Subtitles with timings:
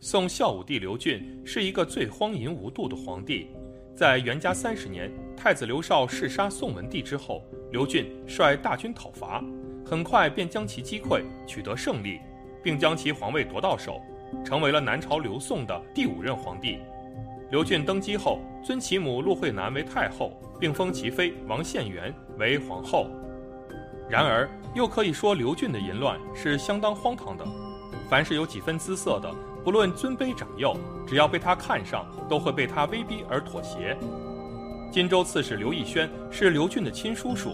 [0.00, 3.48] 宋孝武帝刘俊是一个最荒淫无度的皇帝。
[3.96, 9.42] 在元嘉三十年，太子刘绍弑杀宋文帝之后，刘俊率大军讨伐，
[9.84, 12.20] 很快便将其击溃，取得胜利，
[12.62, 14.00] 并将其皇位夺到手，
[14.44, 16.78] 成为了南朝刘宋的第五任皇帝。
[17.50, 23.08] 刘俊登基后，尊其母陆惠南为太后，并封其妃王献元为皇后。
[24.08, 27.44] 然而，又可以说刘俊的淫乱是相当荒唐的。
[28.08, 29.34] 凡是有几分姿色的，
[29.68, 30.74] 不论尊卑长幼，
[31.06, 33.94] 只要被他看上，都会被他威逼而妥协。
[34.90, 37.52] 荆州刺史刘义轩是刘俊的亲叔叔，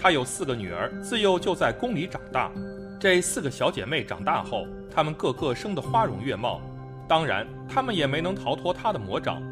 [0.00, 2.52] 他有四个女儿，自幼就在宫里长大。
[3.00, 6.60] 这四个小姐妹长大后，她们个个生得花容月貌，
[7.08, 9.42] 当然，她们也没能逃脱他的魔掌。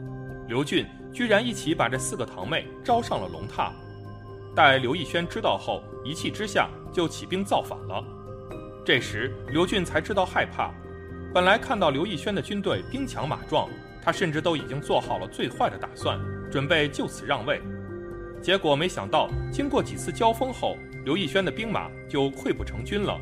[0.47, 3.73] 刘俊居然一起把这四个堂妹招上了龙榻。
[4.55, 8.05] 待刘义轩知道后，一气之下就起兵造反了。
[8.87, 10.71] 这时，刘俊才知道害怕。
[11.35, 13.69] 本来看到刘义轩的军队兵强马壮，
[14.01, 16.17] 他甚至都已经做好了最坏的打算，
[16.49, 17.61] 准备就此让位。
[18.41, 23.21] 结果没想到，经过几次交锋后，刘义轩的兵马就溃不成军了。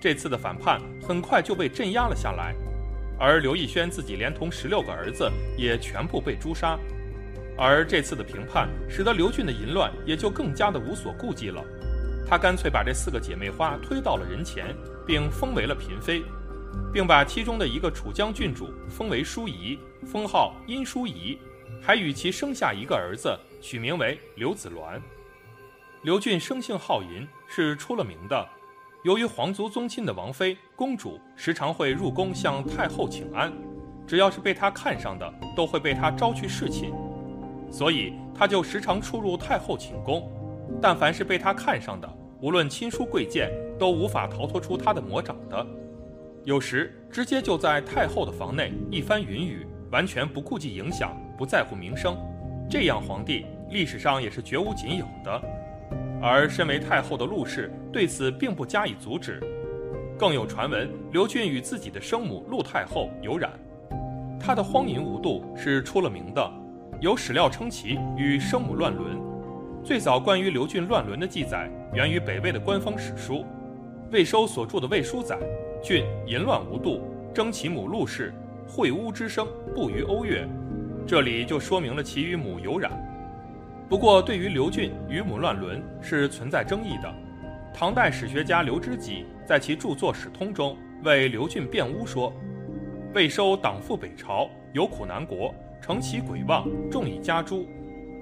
[0.00, 2.52] 这次的反叛很快就被镇压了下来，
[3.16, 6.76] 而刘义轩自己连同十六个儿子也全部被诛杀。
[7.56, 11.62] 而这次的平叛，使得刘俊的淫乱也就更加的无所顾忌了。
[12.28, 14.74] 他干脆把这四个姐妹花推到了人前，
[15.06, 16.24] 并封为了嫔妃，
[16.92, 21.38] 并把其中的一个楚江郡主封为淑仪，封号殷淑仪，
[21.82, 25.00] 还与其生下一个儿子，取名为刘子鸾。
[26.02, 28.48] 刘俊生性好淫，是出了名的。
[29.02, 33.52] 由于皇族宗亲的王妃、公主时常会入宫向太后请安，
[34.06, 36.92] 只要是被他看上的，都会被他招去侍寝，
[37.70, 40.32] 所以他就时常出入太后寝宫。
[40.82, 42.08] 但凡是被他看上的，
[42.40, 45.66] 无论亲疏贵贱，都无法逃脱出他的魔掌的。
[46.46, 52.16] 有时直接就在太后的房内一番云雨，完全不顾及影响，不在乎名声。
[52.70, 55.42] 这样皇帝历史上也是绝无仅有的。
[56.22, 59.42] 而身为太后的陆氏对此并不加以阻止。
[60.16, 63.50] 更有传闻，刘俊与自己的生母陆太后有染，
[64.38, 66.48] 他的荒淫无度是出了名的，
[67.00, 69.20] 有史料称其与生母乱伦。
[69.82, 73.44] 最早关于刘俊乱伦的记载，源于北魏的官方史书。
[74.12, 75.36] 魏收所著的《魏书》载，
[75.82, 77.02] 俊淫乱无度，
[77.34, 78.32] 征其母陆氏，
[78.68, 80.46] 秽污之声不于瓯越。
[81.04, 82.92] 这里就说明了其与母有染。
[83.88, 87.12] 不过，对于刘俊与母乱伦是存在争议的。
[87.74, 92.32] 唐代史学家刘知几在其著作《史通》中为刘俊辩污说
[93.12, 97.66] ：“魏收党赴北朝，有苦难国，承其鬼妄，众以家诛。”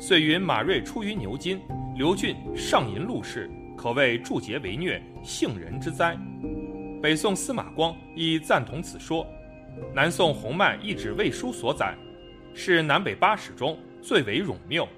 [0.00, 1.60] 遂云马瑞出于牛津，
[1.94, 3.50] 刘俊上淫陆氏，
[3.84, 6.16] 可谓助桀为虐，幸人之灾。
[7.02, 9.26] 北宋司马光亦赞同此说。
[9.94, 11.94] 南宋洪迈一纸魏书所载，
[12.54, 14.88] 是南北八史中最为冗谬。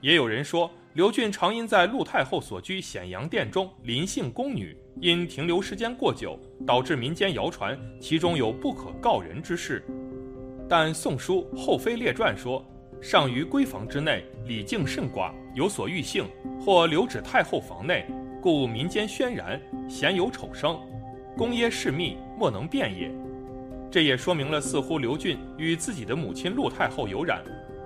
[0.00, 9.84] 也有人说，刘俊常因在陆太后所居显阳殿中临幸宫女，因停留时间过久，导致民间谣传其中有不可告人之事。
[10.66, 12.64] 但《宋书·后妃列传》说。
[13.02, 16.28] 上于闺房之内，礼敬甚寡，有所欲幸，
[16.60, 18.04] 或留止太后房内，
[18.42, 20.78] 故民间轩然，鲜有丑声，
[21.36, 23.10] 公耶事密，莫能辨也。
[23.88, 27.40] 这也说明了，似乎刘俊与自己的母亲陆太后有染，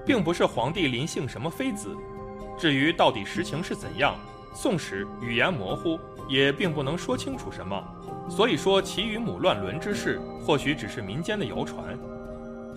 [0.06, 1.95] 并不是皇帝临幸什么妃子。
[2.56, 4.17] 至于到底实情是怎样，
[4.56, 7.81] 《宋史》语言模糊，也并不能说清楚什么。
[8.31, 11.99] 所以说，其与母乱伦之事，或许只是民间的谣传。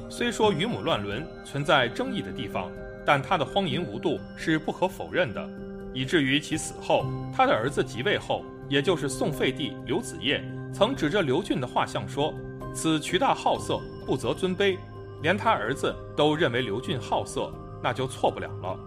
[0.09, 2.69] 虽说与母乱伦存在争议的地方，
[3.05, 5.49] 但他的荒淫无度是不可否认的，
[5.93, 12.33] 以至于其死后，他的儿子即位后，也就是宋废帝刘子业，曾指着刘俊的画像说
[12.73, 14.77] ：“此渠大好色，不择尊卑。”
[15.21, 17.53] 连他儿子都认为刘俊好色，
[17.83, 18.79] 那就错不了了。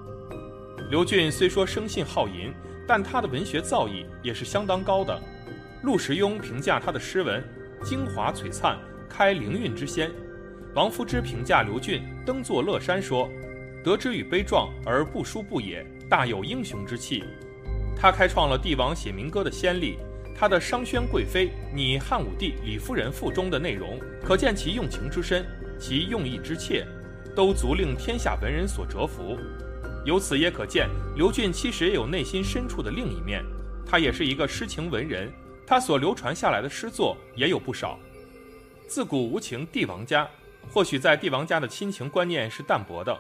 [0.91, 2.53] 刘俊虽说生性好淫，
[2.89, 5.17] 但他的文学造诣也是相当高的。
[5.83, 7.41] 陆时雍评价他的诗文
[7.85, 8.77] ：“精华璀璨，
[9.09, 10.11] 开灵韵之先。”
[10.75, 13.29] 王夫之评价刘俊登坐乐山说
[13.85, 17.23] ：“得之与悲壮而不输不也，大有英雄之气。”
[17.95, 19.99] 他开创了帝王写民歌的先例。
[20.37, 25.47] 他的《商宣贵妃拟汉武帝李夫人赋》中的内容，可见其用情之深，
[25.79, 26.85] 其用意之切，
[27.37, 29.39] 都足令天下文人所折服。
[30.05, 33.45] 由此也可见，刘俊其实也有内心深处的另一面。
[33.87, 35.33] 他也是一个诗情文人，
[35.65, 37.97] 他所流传下来的诗作也有不少。
[38.89, 40.29] 自古无情帝王家。
[40.69, 43.17] 或许在帝王家的亲情观念是淡薄的，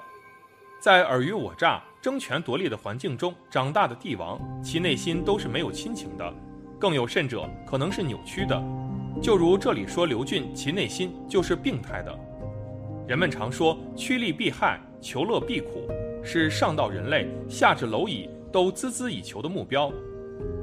[0.85, 6.35] 在尔虞我诈、争权夺利的环境中长大的帝王，其内心都是没有亲情的，
[6.79, 8.63] 更有甚者可能是扭曲的。
[9.23, 12.15] 就如这里说刘俊其内心就是病态的。
[13.09, 15.89] 人们常说趋利避害、求乐避苦，
[16.23, 19.91] 是上到人类，下至蝼蚁都孜孜以求的目标。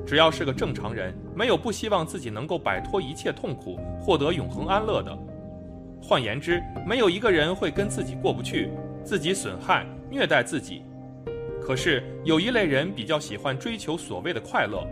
[0.05, 5.17] 只要是个正常人，没有不希望自己能够摆脱一切痛苦，获得永恒安乐的。
[5.99, 8.69] 换言之，没有一个人会跟自己过不去，
[9.03, 10.83] 自己损害、虐待自己。
[11.61, 14.85] 可是有一类人比较喜欢追求所谓的快乐，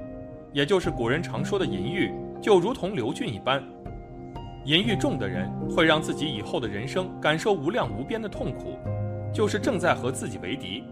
[0.54, 2.12] 也就是古人常说的淫欲，
[2.42, 3.62] 就如同刘俊一般。
[4.66, 8.78] 淫欲重的人会让自己以后的人生感受无量无边的痛苦，
[9.34, 10.84] 就是正在和自己为敌。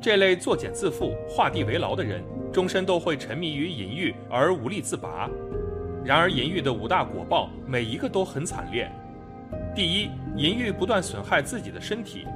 [0.00, 2.22] 这类作茧自缚、画地为牢的人，
[2.52, 5.28] 终身都会沉迷于淫欲而无力自拔。
[6.04, 8.90] 然而，淫欲的五大果报每一个都很惨烈。
[9.74, 12.26] 第一，淫欲不断损害自己的身体，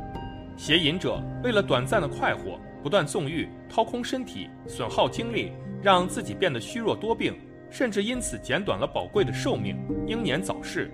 [0.61, 5.53] 邪淫者为了短暂的快活，不断纵欲，掏空身体，损耗精力，
[5.83, 7.35] 让自己变得虚弱多病，
[7.71, 9.75] 甚至因此减短了宝贵的寿命，
[10.07, 10.93] 英年早逝。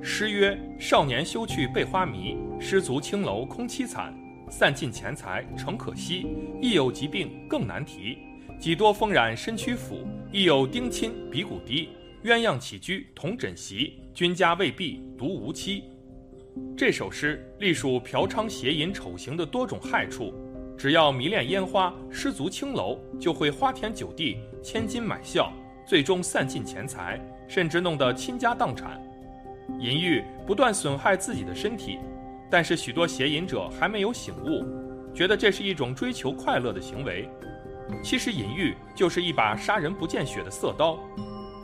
[0.00, 4.14] 诗曰：“少年休去被花迷，失足青楼空凄惨。”
[4.48, 6.24] 散尽钱财诚可惜，
[6.62, 8.16] 亦有疾病更难提。
[8.60, 11.88] 几多风染身躯腐，亦有丁亲鼻骨低。
[12.22, 15.82] 鸳鸯起居同枕席，君家未必独无妻。
[16.76, 20.34] 这首诗隶属嫖娼邪淫丑行的多种害处。
[20.76, 25.52] 只要迷恋烟花，失足青楼，就会花天酒地，千金买笑，
[25.86, 29.00] 最终散尽钱财，甚至弄得倾家荡产。
[29.78, 31.98] 淫欲不断损害自己的身体。
[32.50, 34.64] 但是许多邪淫者还没有醒悟，
[35.14, 37.28] 觉得这是一种追求快乐的行为。
[38.02, 40.98] 其实淫欲就是一把杀人不见血的色刀。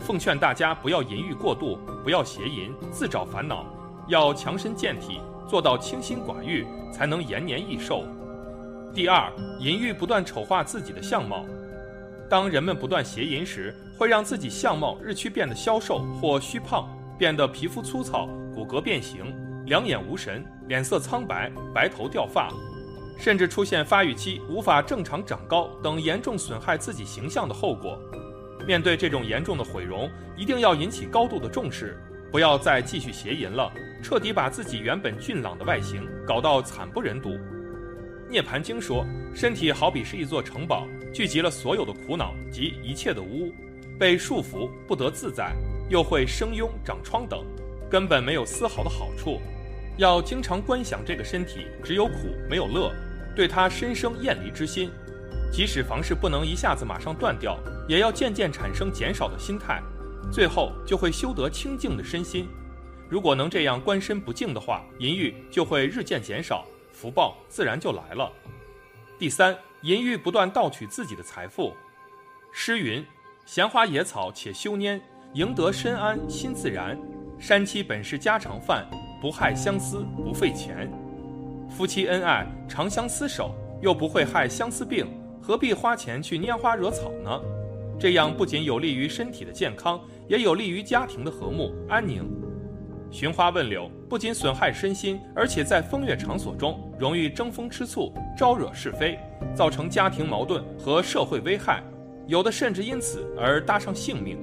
[0.01, 3.67] 奉劝大家不要淫欲过度，不要邪淫，自找烦恼，
[4.11, 8.05] 要强身健体，做到清心寡欲，才能延年益寿。
[8.93, 11.47] 第二，淫欲不断丑化自己的相貌。
[12.29, 19.33] 当人们不断邪淫时，会让自己相貌日趋变得消瘦或虚胖，变得皮肤粗糙，骨骼变形。
[19.67, 22.53] 两眼无神，脸色苍白，白头掉发，
[23.17, 27.97] 甚至出现发育期无法正常长高等严重损害自己形象的后果。
[28.67, 31.97] 面对这种严重的毁容，一定要引起高度的重视，
[32.33, 37.38] 不要再继续邪淫了，彻底把自己原本俊朗的外形搞到惨不忍睹。
[38.29, 39.05] 涅盘经说，
[39.35, 43.52] 身体好比是一座城堡，聚集了所有的苦恼及一切的污，
[43.99, 45.52] 被束缚不得自在，
[45.88, 47.44] 又会生痈长疮等，
[47.91, 49.41] 根本没有丝毫的好处。
[49.97, 52.12] 要经常观想这个身体只有苦
[52.49, 52.94] 没有乐，
[53.35, 54.91] 对他深生厌离之心。
[55.53, 57.58] 即使房事不能一下子马上断掉，
[57.88, 59.82] 也要渐渐产生减少的心态，
[60.31, 62.49] 最后就会修得清净的身心。
[63.11, 68.33] 如果能这样观身不净的话，淫欲就会日渐减少，福报自然就来了。
[69.19, 71.75] 第三，淫欲不断盗取自己的财富。
[72.53, 73.05] 诗云
[73.45, 75.01] ：“闲花野草且休拈，
[75.35, 76.97] 赢得身安心自然。
[77.39, 78.89] 山妻本是家常饭。”
[79.21, 80.91] 不害相思不费钱，
[81.69, 85.06] 夫妻恩爱长相厮守，又不会害相思病，
[85.43, 87.39] 何必花钱去拈花惹草呢？
[87.99, 92.25] 这样不仅有利于身体的健康，也有利于家庭的和睦安宁。
[93.11, 99.19] 寻花问柳不仅损害身心，而且在风月场所中容易争风吃醋，招惹是非，
[99.55, 101.83] 造成家庭矛盾和社会危害，
[102.27, 104.39] 有的甚至因此而搭上性命。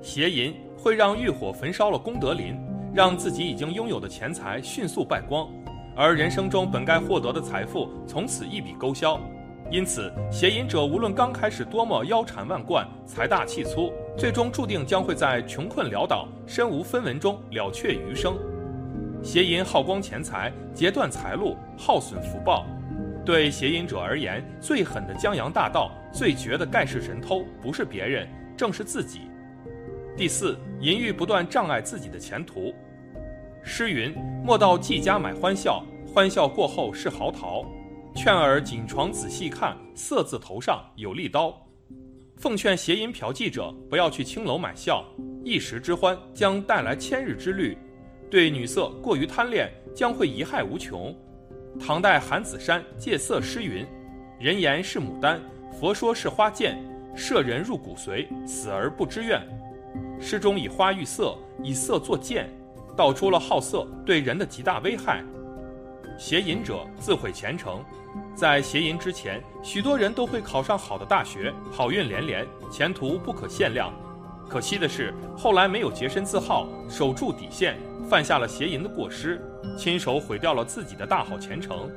[0.00, 2.56] 邪淫会让欲火焚烧了功德林。
[2.94, 5.48] 让自己已经拥有的钱财迅速败光，
[5.96, 9.20] 而人生中本该获得的财富从此一笔勾销。
[9.70, 18.36] 因此，邪淫者无论刚开始多么腰缠万贯、财大气粗，最终注定将会在穷困潦倒、身无分文中了却余生。
[19.22, 22.66] 邪淫耗光钱财，截断财路，耗损福报。
[23.24, 29.22] 对邪淫者而言，最狠的江洋大盗、最绝的盖世神偷，不是别人，正是自己。
[30.14, 32.72] 第四，淫欲不断障碍自己的前途。
[33.62, 37.64] 诗云：“莫到季家买欢笑，欢笑过后是嚎啕。
[38.14, 41.54] 劝尔锦床仔细看，色字头上有利刀。”
[42.38, 45.04] 奉劝邪淫嫖妓者不要去青楼买笑，
[45.44, 47.76] 一时之欢将带来千日之虑。
[48.30, 51.14] 对女色过于贪恋，将会贻害无穷。
[51.78, 53.86] 唐代韩子山戒色诗云
[54.40, 55.40] ：“人言是牡丹，
[55.72, 56.78] 佛说是花剑，
[57.14, 59.40] 摄人入骨髓，死而不知怨。”
[60.20, 62.48] 诗中以花喻色，以色作剑。
[62.96, 65.22] 道出了好色对人的极大危害，
[66.18, 67.84] 邪淫者自毁前程。
[68.34, 73.92] 在邪淫之前，许多人都会考上好的大学，好运连连，前途不可限量。
[74.48, 77.76] 可惜的是，后来没有洁身自好，守住底线，
[78.08, 79.40] 犯下了邪淫的过失，
[79.76, 81.90] 亲手毁掉了自己的大好前程。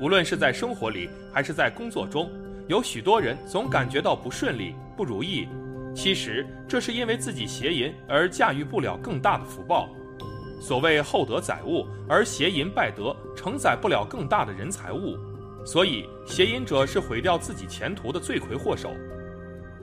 [0.00, 2.30] 无论是在生活里，还是在工作中，
[2.68, 5.48] 有许多人总感觉到不顺利、不如意，
[5.94, 9.88] 其实这是因为自己邪淫而驾驭不了更大的福报。
[10.60, 15.16] 所谓厚德载物，而邪淫败德，承载不了更大的人财物，
[15.64, 18.90] 所以邪淫者是毁掉自己前途的罪魁祸首。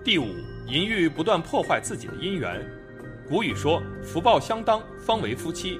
[0.03, 0.25] 第五，
[0.67, 2.63] 淫欲不断破坏自己的姻缘。
[3.27, 5.79] 古语说：“福报相当，方为夫妻。”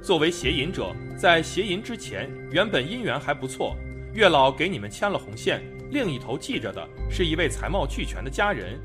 [0.00, 3.76] 作为邪淫者，在邪淫之前，原本姻缘还不错，
[4.14, 8.80] 月老给你们牵了红线，另一头系着的是一位才貌俱全的佳人，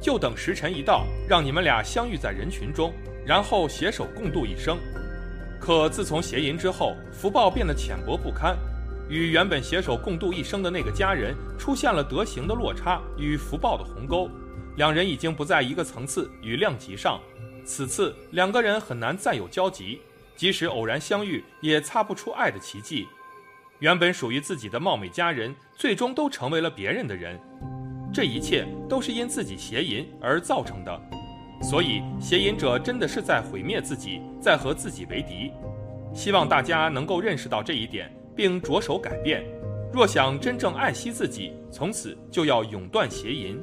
[0.00, 2.92] 就等时辰一到，让你们俩相遇在人群中，
[3.28, 4.78] 然后携手共度一生。
[5.60, 8.56] 可自从邪淫之后，福报变得浅薄不堪，
[9.10, 14.30] 与原本携手共度一生的那个佳人出现了德行的落差与福报的鸿沟，
[14.76, 17.20] 两人已经不在一个层次与量级上，
[17.66, 20.00] 此次两个人很难再有交集。
[20.34, 23.06] 即使偶然相遇，也擦不出爱的奇迹。
[23.80, 27.38] 原本属于自己的貌美佳人，最终都成为了别人的人。
[28.14, 31.17] 这一切都是因自己邪淫而造成的。
[31.60, 35.52] 所以，邪淫者真的是在毁灭自己，在和自己为敌。
[36.14, 39.44] 希望大家能够认识到这一点，并着手改变。
[39.92, 43.60] 若想真正爱惜自己，从此就要永断邪淫。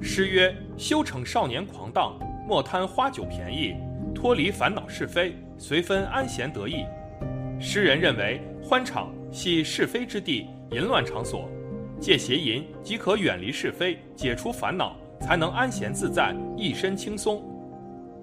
[0.00, 3.74] 诗曰：“修成少年狂荡，莫贪花酒便宜，
[4.14, 6.84] 脱离烦恼是非。”随分安闲得意，
[7.58, 11.50] 诗人认为欢场系是非之地，淫乱场所，
[11.98, 17.42] 借邪淫即可远离是非，解除烦恼，才能安闲自在，一身轻松。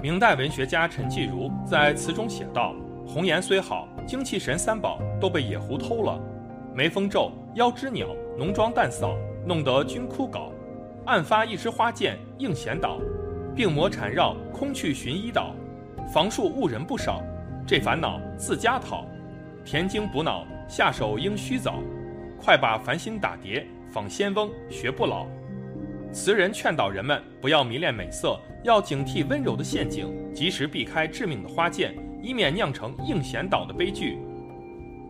[0.01, 2.75] 明代文学家陈继儒在词中写道
[3.07, 6.19] ：“红颜虽好，精气神三宝都被野狐偷了。
[6.73, 10.51] 眉峰皱，腰肢鸟，浓妆淡扫，弄得君枯槁。
[11.05, 12.99] 案发一枝花剑，应闲倒，
[13.55, 15.53] 病魔缠绕，空去寻医倒。”
[16.13, 17.21] 房树误人不少，
[17.65, 19.05] 这烦恼自家讨。
[19.63, 21.79] 填精补脑，下手应须早。
[22.39, 25.25] 快把烦心打叠，访仙翁学不老。
[26.15, 31.93] 词人劝导人们不要迷恋美色，要警惕温柔的陷阱，及时避开致命的花剑，
[32.23, 34.17] 以免酿成应贤岛的悲剧。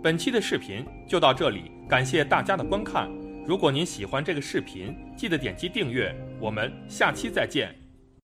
[0.02, 3.08] 本期的视频就到这里，感谢大家的观看。
[3.46, 6.12] 如果您喜欢这个视频，记得点击订阅。
[6.42, 7.85] 我们下期再见。